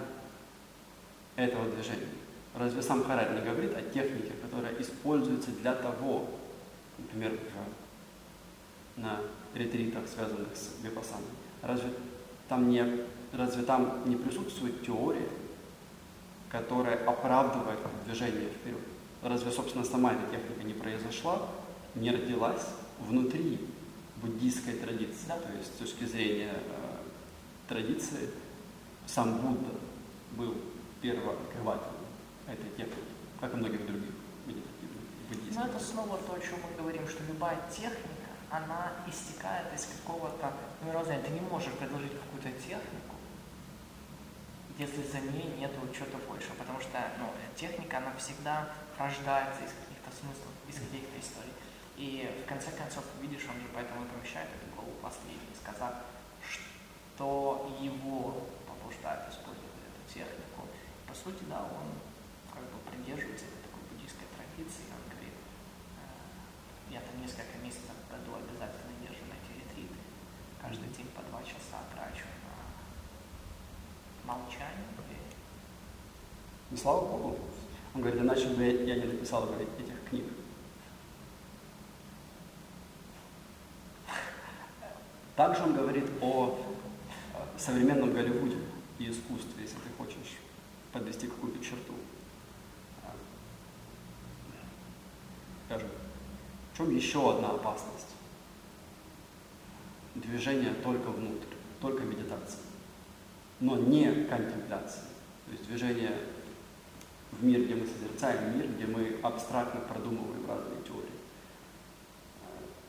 [1.35, 2.07] этого движения?
[2.55, 6.27] Разве сам Хараль не говорит о технике, которая используется для того,
[6.97, 7.37] например,
[8.95, 9.21] на
[9.53, 11.27] ретритах, связанных с випассаной,
[11.61, 11.89] разве
[12.49, 12.83] там не,
[13.31, 15.29] разве там не присутствует теория,
[16.49, 18.79] которая оправдывает движение вперед?
[19.21, 21.47] Разве, собственно, сама эта техника не произошла,
[21.95, 22.65] не родилась
[22.99, 23.67] внутри
[24.17, 25.27] буддийской традиции?
[25.27, 25.37] Да.
[25.37, 26.97] То есть с точки зрения э,
[27.67, 28.29] традиции
[29.05, 29.71] сам Будда
[30.31, 30.55] был
[31.01, 32.05] первооткрывателем
[32.47, 34.11] этой техники, как и многих других
[34.45, 35.65] медитативных Но буддийских.
[35.65, 40.53] это снова то, о чем мы говорим, что любая техника, она истекает из какого-то
[40.85, 41.23] мироздания.
[41.23, 43.08] Ты не можешь предложить какую-то технику,
[44.79, 50.07] если за ней нет чего-то большего, потому что ну, техника, она всегда рождается из каких-то
[50.15, 51.51] смыслов, из каких-то историй.
[51.99, 56.07] И в конце концов, видишь, он же поэтому и помещает эту голову последней, сказав,
[56.39, 60.63] что его побуждает использовать эту технику.
[61.03, 61.99] По сути, да, он
[62.47, 68.07] как бы придерживается этой такой буддийской традиции, он говорит, э, я там несколько месяцев в
[68.07, 69.99] году обязательно езжу на эти ретриты,
[70.55, 72.28] каждый день по два часа трачу
[74.29, 74.85] на молчание.
[76.71, 77.39] и слава Богу.
[77.95, 80.25] Он говорит, иначе бы я не написал говорит, этих книг.
[85.35, 86.59] Также он говорит о
[87.57, 88.57] современном Голливуде
[88.99, 90.37] и искусстве, если ты хочешь
[90.91, 91.93] подвести какую-то черту.
[95.65, 95.87] Скажем,
[96.73, 98.07] в чем еще одна опасность?
[100.15, 102.59] Движение только внутрь, только медитация,
[103.59, 105.03] но не контемпляция.
[105.45, 106.15] То есть движение
[107.31, 111.09] в мир, где мы созерцаем мир, где мы абстрактно продумываем разные теории.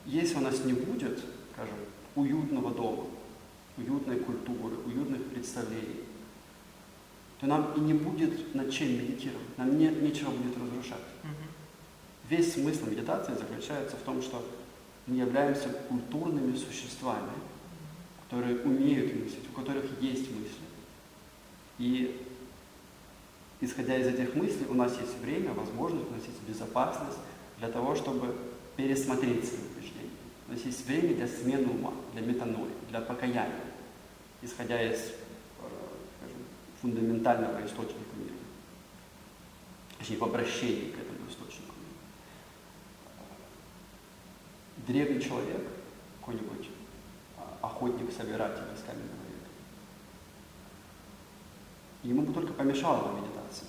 [0.06, 1.20] Если у нас не будет,
[1.52, 1.76] скажем,
[2.14, 3.04] уютного дома,
[3.76, 6.04] уютной культуры, уютных представлений,
[7.40, 11.00] то нам и не будет над чем медитировать, нам не, нечего будет разрушать.
[12.28, 14.46] Весь смысл медитации заключается в том, что
[15.06, 17.32] мы являемся культурными существами,
[18.30, 20.62] которые умеют мыслить, у которых есть мысли.
[21.78, 22.24] И
[23.60, 27.18] исходя из этих мыслей, у нас есть время, возможность, у нас есть безопасность
[27.58, 28.36] для того, чтобы
[28.76, 30.10] пересмотреть свои убеждения.
[30.46, 33.64] У нас есть время для смены ума, для метанои, для покаяния,
[34.42, 35.12] исходя из э,
[36.18, 36.44] скажем,
[36.80, 38.34] фундаментального источника мира.
[39.98, 41.98] Точнее, в обращении к этому источнику мира.
[44.86, 45.62] Древний человек,
[46.20, 46.79] какой-нибудь
[47.62, 49.50] охотник-собиратель из каменного века,
[52.02, 53.68] ему бы только помешала медитация.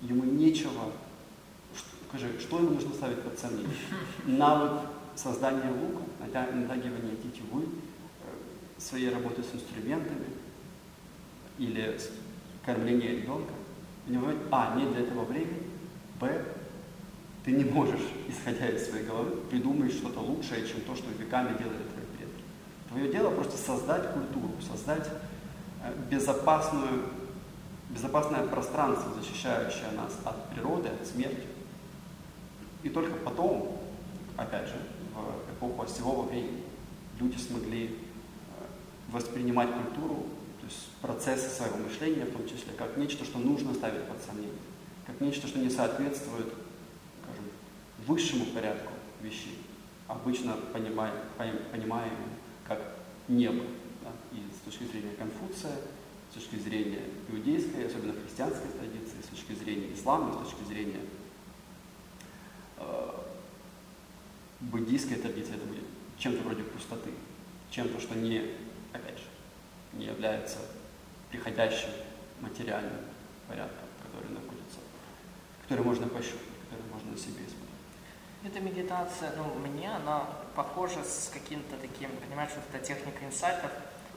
[0.00, 0.92] Ему нечего,
[1.76, 3.76] что, скажи, что ему нужно ставить под сомнение?
[4.26, 4.80] Навык
[5.16, 10.26] создания лука, натя- натягивания тетивы, э, своей работы с инструментами
[11.58, 12.10] или с
[12.64, 13.52] кормления ребенка.
[14.06, 15.62] У него, а, нет для этого времени,
[16.18, 16.44] б,
[17.44, 21.82] ты не можешь, исходя из своей головы, придумать что-то лучшее, чем то, что веками делали
[21.92, 21.99] твои.
[22.90, 25.08] Твое дело просто создать культуру, создать
[25.84, 27.04] э, безопасную,
[27.88, 31.46] безопасное пространство, защищающее нас от природы, от смерти.
[32.82, 33.80] И только потом,
[34.36, 34.74] опять же,
[35.14, 36.64] в эпоху осевого времени,
[37.20, 37.90] люди смогли э,
[39.12, 40.26] воспринимать культуру,
[40.60, 44.58] то есть процессы своего мышления, в том числе, как нечто, что нужно ставить под сомнение,
[45.06, 46.52] как нечто, что не соответствует,
[47.22, 47.44] скажем,
[48.08, 48.90] высшему порядку
[49.22, 49.64] вещей,
[50.08, 51.14] обычно понимаем,
[51.70, 52.39] понимаем как
[53.30, 53.64] небо.
[54.02, 54.12] Да?
[54.32, 55.72] И с точки зрения Конфуция,
[56.30, 61.00] с точки зрения иудейской, особенно христианской традиции, с точки зрения ислама, с точки зрения
[62.78, 63.10] э,
[64.60, 65.84] буддийской традиции, это будет
[66.18, 67.10] чем-то вроде пустоты,
[67.70, 68.38] чем-то, что не,
[68.92, 69.24] опять же,
[69.92, 70.58] не является
[71.30, 71.90] приходящим
[72.40, 73.00] материальным
[73.48, 74.78] порядком, который находится,
[75.62, 77.59] который можно пощупать, который можно на себе испытать.
[78.42, 80.26] Эта медитация, ну, мне она
[80.56, 83.70] похожа с каким-то таким, понимаешь, вот эта техника инсайтов,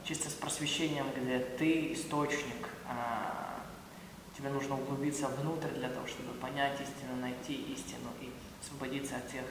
[0.06, 3.60] чисто с просвещением, где ты источник, а,
[4.38, 8.32] тебе нужно углубиться внутрь для того, чтобы понять истину, найти истину и
[8.62, 9.44] освободиться от тех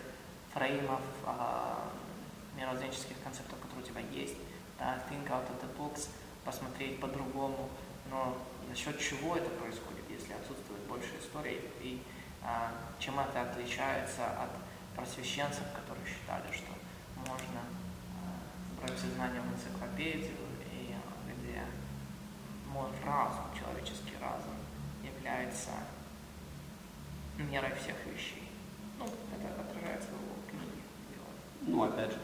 [0.55, 1.91] фреймов, а,
[2.57, 4.37] мировоззренческих концептов, которые у тебя есть,
[4.79, 6.09] да, think out of the box,
[6.47, 7.69] посмотреть по-другому,
[8.11, 8.39] но
[8.71, 12.01] за счет чего это происходит, если отсутствует больше истории, и
[12.99, 14.51] чем это отличается от
[14.95, 16.73] просвещенцев, которые считали, что
[17.17, 20.37] можно а, брать знания в энциклопедию,
[20.71, 20.95] и
[21.27, 21.63] где
[22.69, 24.55] мой разум, человеческий разум,
[25.03, 25.71] является
[27.39, 28.51] мерой всех вещей.
[28.99, 30.83] Ну, это отражается в его книге.
[31.63, 32.19] Ну, опять же,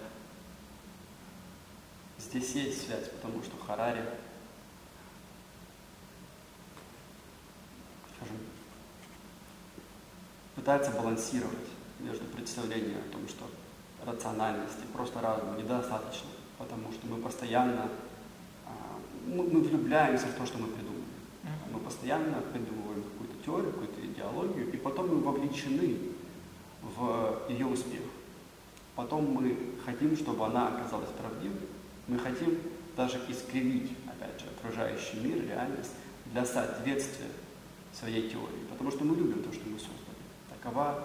[2.18, 4.04] здесь есть связь, потому что Харари,
[8.14, 8.38] скажем,
[10.59, 11.68] пытается балансировать
[12.01, 13.44] между представлением о том, что
[14.05, 17.88] рациональности, просто разума недостаточно, потому что мы постоянно
[18.66, 18.71] а,
[19.27, 21.05] мы, мы влюбляемся в то, что мы придумали.
[21.73, 25.97] Мы постоянно придумываем какую-то теорию, какую-то идеологию, и потом мы вовлечены
[26.83, 28.03] в ее успех.
[28.97, 31.68] Потом мы хотим, чтобы она оказалась правдивой,
[32.09, 32.59] мы хотим
[32.97, 35.92] даже искривить, опять же, окружающий мир, реальность
[36.33, 37.29] для соответствия
[37.92, 40.08] своей теории, потому что мы любим то, что мы создали.
[40.61, 41.05] Такова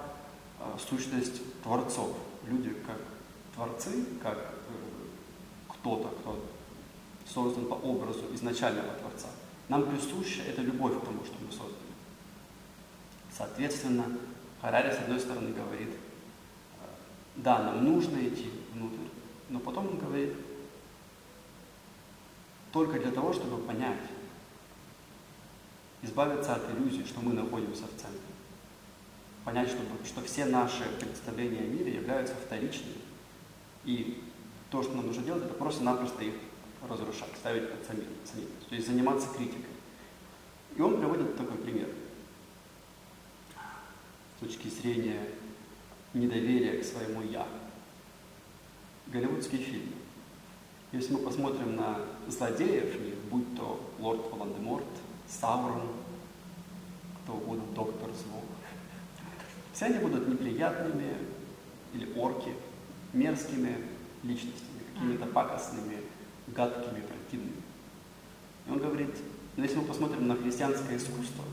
[0.59, 2.15] э, сущность творцов.
[2.47, 2.97] Люди как
[3.53, 4.73] творцы, как э,
[5.67, 6.43] кто-то, кто
[7.25, 9.27] создан по образу изначального Творца.
[9.69, 11.75] Нам присуща эта любовь к тому, что мы создали.
[13.31, 14.05] Соответственно,
[14.61, 16.85] Харари, с одной стороны, говорит, э,
[17.35, 19.07] да, нам нужно идти внутрь,
[19.49, 20.33] но потом он говорит,
[22.71, 23.99] только для того, чтобы понять,
[26.01, 28.32] избавиться от иллюзии, что мы находимся в центре.
[29.45, 32.95] Понять, что, что все наши представления о мире являются вторичными.
[33.83, 34.23] И
[34.69, 36.33] то, что нам нужно делать, это просто-напросто их
[36.87, 38.47] разрушать, ставить под самим, самим.
[38.69, 39.65] То есть заниматься критикой.
[40.75, 41.89] И он приводит такой пример.
[44.37, 45.19] С точки зрения
[46.13, 47.47] недоверия к своему «я».
[49.07, 49.93] Голливудские фильмы.
[50.91, 52.95] Если мы посмотрим на злодеев
[53.29, 54.85] будь то лорд Волан-де-Морт,
[55.27, 55.89] Саурон,
[57.23, 58.41] кто угодно, доктор Зло,
[59.73, 61.15] все они будут неприятными
[61.93, 62.53] или орки,
[63.11, 63.77] мерзкими
[64.23, 65.97] личностями, какими-то пакостными,
[66.47, 67.61] гадкими, противными.
[68.67, 69.15] И он говорит,
[69.57, 71.43] но если мы посмотрим на христианское искусство,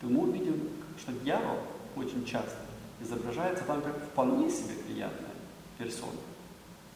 [0.00, 1.58] то мы увидим, что дьявол
[1.96, 2.56] очень часто
[3.00, 5.30] изображается там как вполне себе приятная
[5.78, 6.12] персона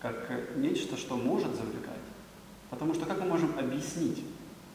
[0.05, 1.95] как нечто, что может завлекать.
[2.69, 4.23] Потому что как мы можем объяснить,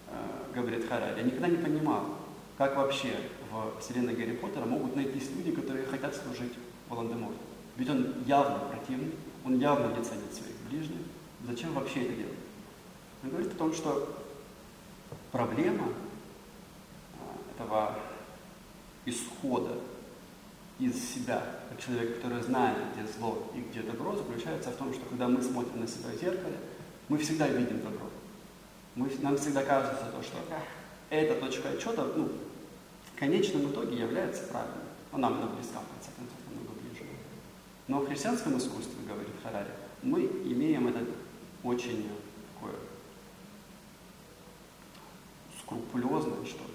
[0.08, 2.18] э, говорит Харари, я никогда не понимал,
[2.58, 3.15] как вообще
[3.52, 6.54] в вселенной Гарри Поттера могут найтись люди, которые хотят служить
[6.90, 7.40] Волан-де-Морту.
[7.78, 9.14] Ведь он явно противный,
[9.46, 11.02] он явно не ценит своих ближних.
[11.48, 12.34] Зачем вообще это делать?
[13.24, 14.18] Он говорит о том, что
[15.32, 17.96] проблема э, этого
[19.06, 19.78] исхода
[20.80, 25.06] из себя, как человек, который знает, где зло и где добро, заключается в том, что
[25.06, 26.58] когда мы смотрим на себя в зеркале,
[27.10, 28.08] мы всегда видим добро.
[28.96, 30.38] Мы, нам всегда кажется то, что
[31.10, 32.30] эта точка отчета, ну,
[33.19, 34.78] в конечном итоге является правильной.
[35.11, 37.03] Она нам близка, в конце концов, намного ближе.
[37.89, 41.03] Но в христианском искусстве, говорит Харари, мы имеем это
[41.61, 42.09] очень
[42.53, 42.76] такое
[45.59, 46.74] скрупулезное, что ли,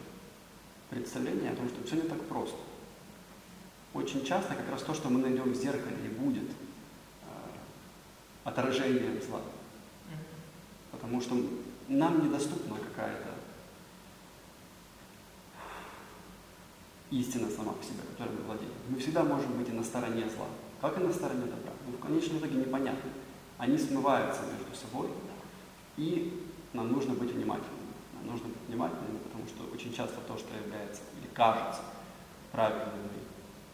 [0.90, 2.58] представление о том, что все не так просто
[3.94, 7.26] очень часто как раз то, что мы найдем в зеркале, и будет э,
[8.44, 9.40] отражением зла.
[10.90, 11.36] Потому что
[11.88, 13.33] нам недоступна какая-то
[17.10, 18.72] истина сама по себе, которой мы владеем.
[18.88, 20.46] Мы всегда можем быть и на стороне зла,
[20.80, 21.72] как и на стороне добра.
[21.86, 23.10] Но в конечном итоге непонятно.
[23.58, 25.08] Они смываются между собой,
[25.96, 27.94] и нам нужно быть внимательными.
[28.14, 31.82] Нам нужно быть внимательными, потому что очень часто то, что является или кажется
[32.50, 33.10] правильным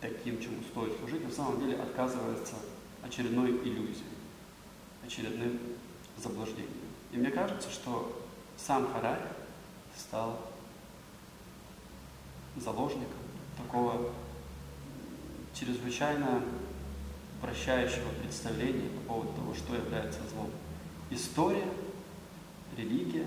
[0.00, 2.54] таким, чему стоит служить, на самом деле отказывается
[3.02, 4.04] очередной иллюзией,
[5.04, 5.58] очередным
[6.16, 6.68] заблуждением.
[7.12, 8.22] И мне кажется, что
[8.56, 9.28] сам Харари
[9.96, 10.38] стал
[12.56, 13.19] заложником
[13.56, 14.10] такого
[15.54, 16.42] чрезвычайно
[17.40, 20.50] прощающего представления по поводу того, что является злом.
[21.10, 21.68] История,
[22.76, 23.26] религия,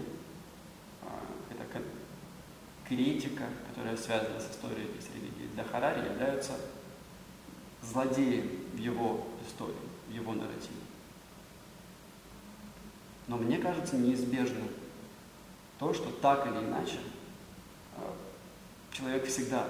[1.01, 1.19] а,
[1.49, 1.63] это
[2.87, 6.53] критика, которая связана с историей и с религией, для Харари являются
[7.81, 9.75] злодеем в его истории,
[10.07, 10.77] в его нарративе.
[13.27, 14.67] Но мне кажется неизбежным
[15.79, 16.99] то, что так или иначе
[17.97, 18.15] а,
[18.91, 19.67] человек всегда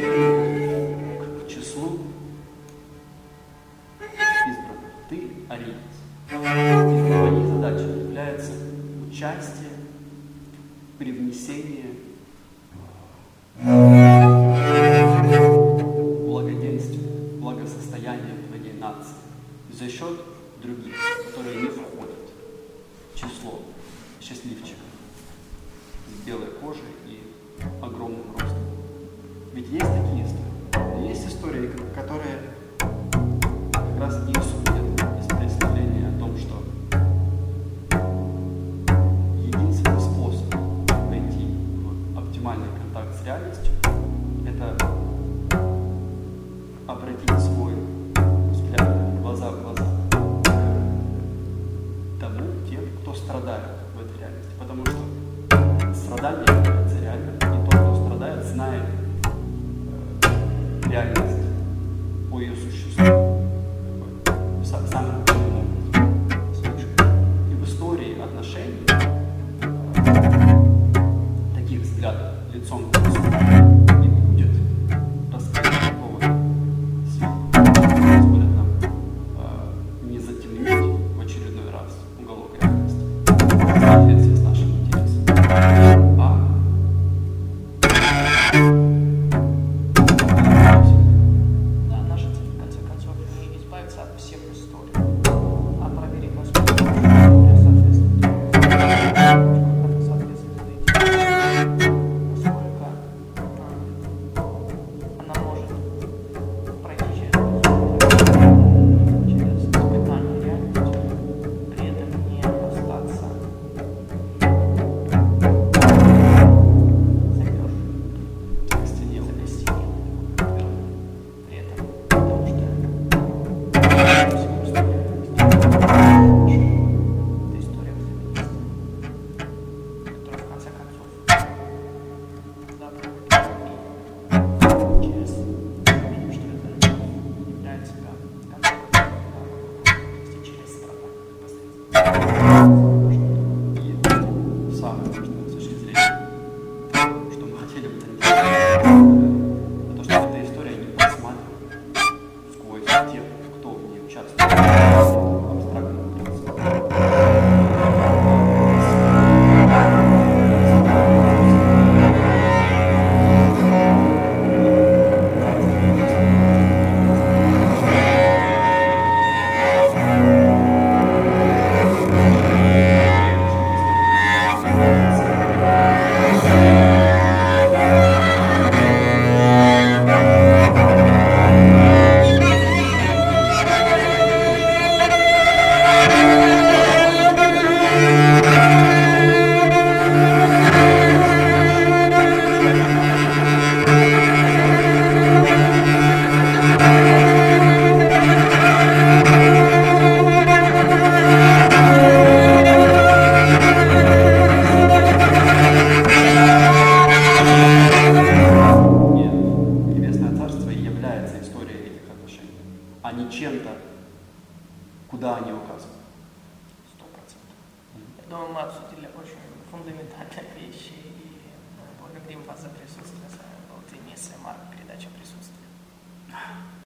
[0.00, 1.98] к числу
[4.00, 4.92] избранных.
[5.08, 5.76] Ты ариец.
[6.30, 8.52] И твоей является
[9.08, 9.70] участие
[10.98, 11.12] при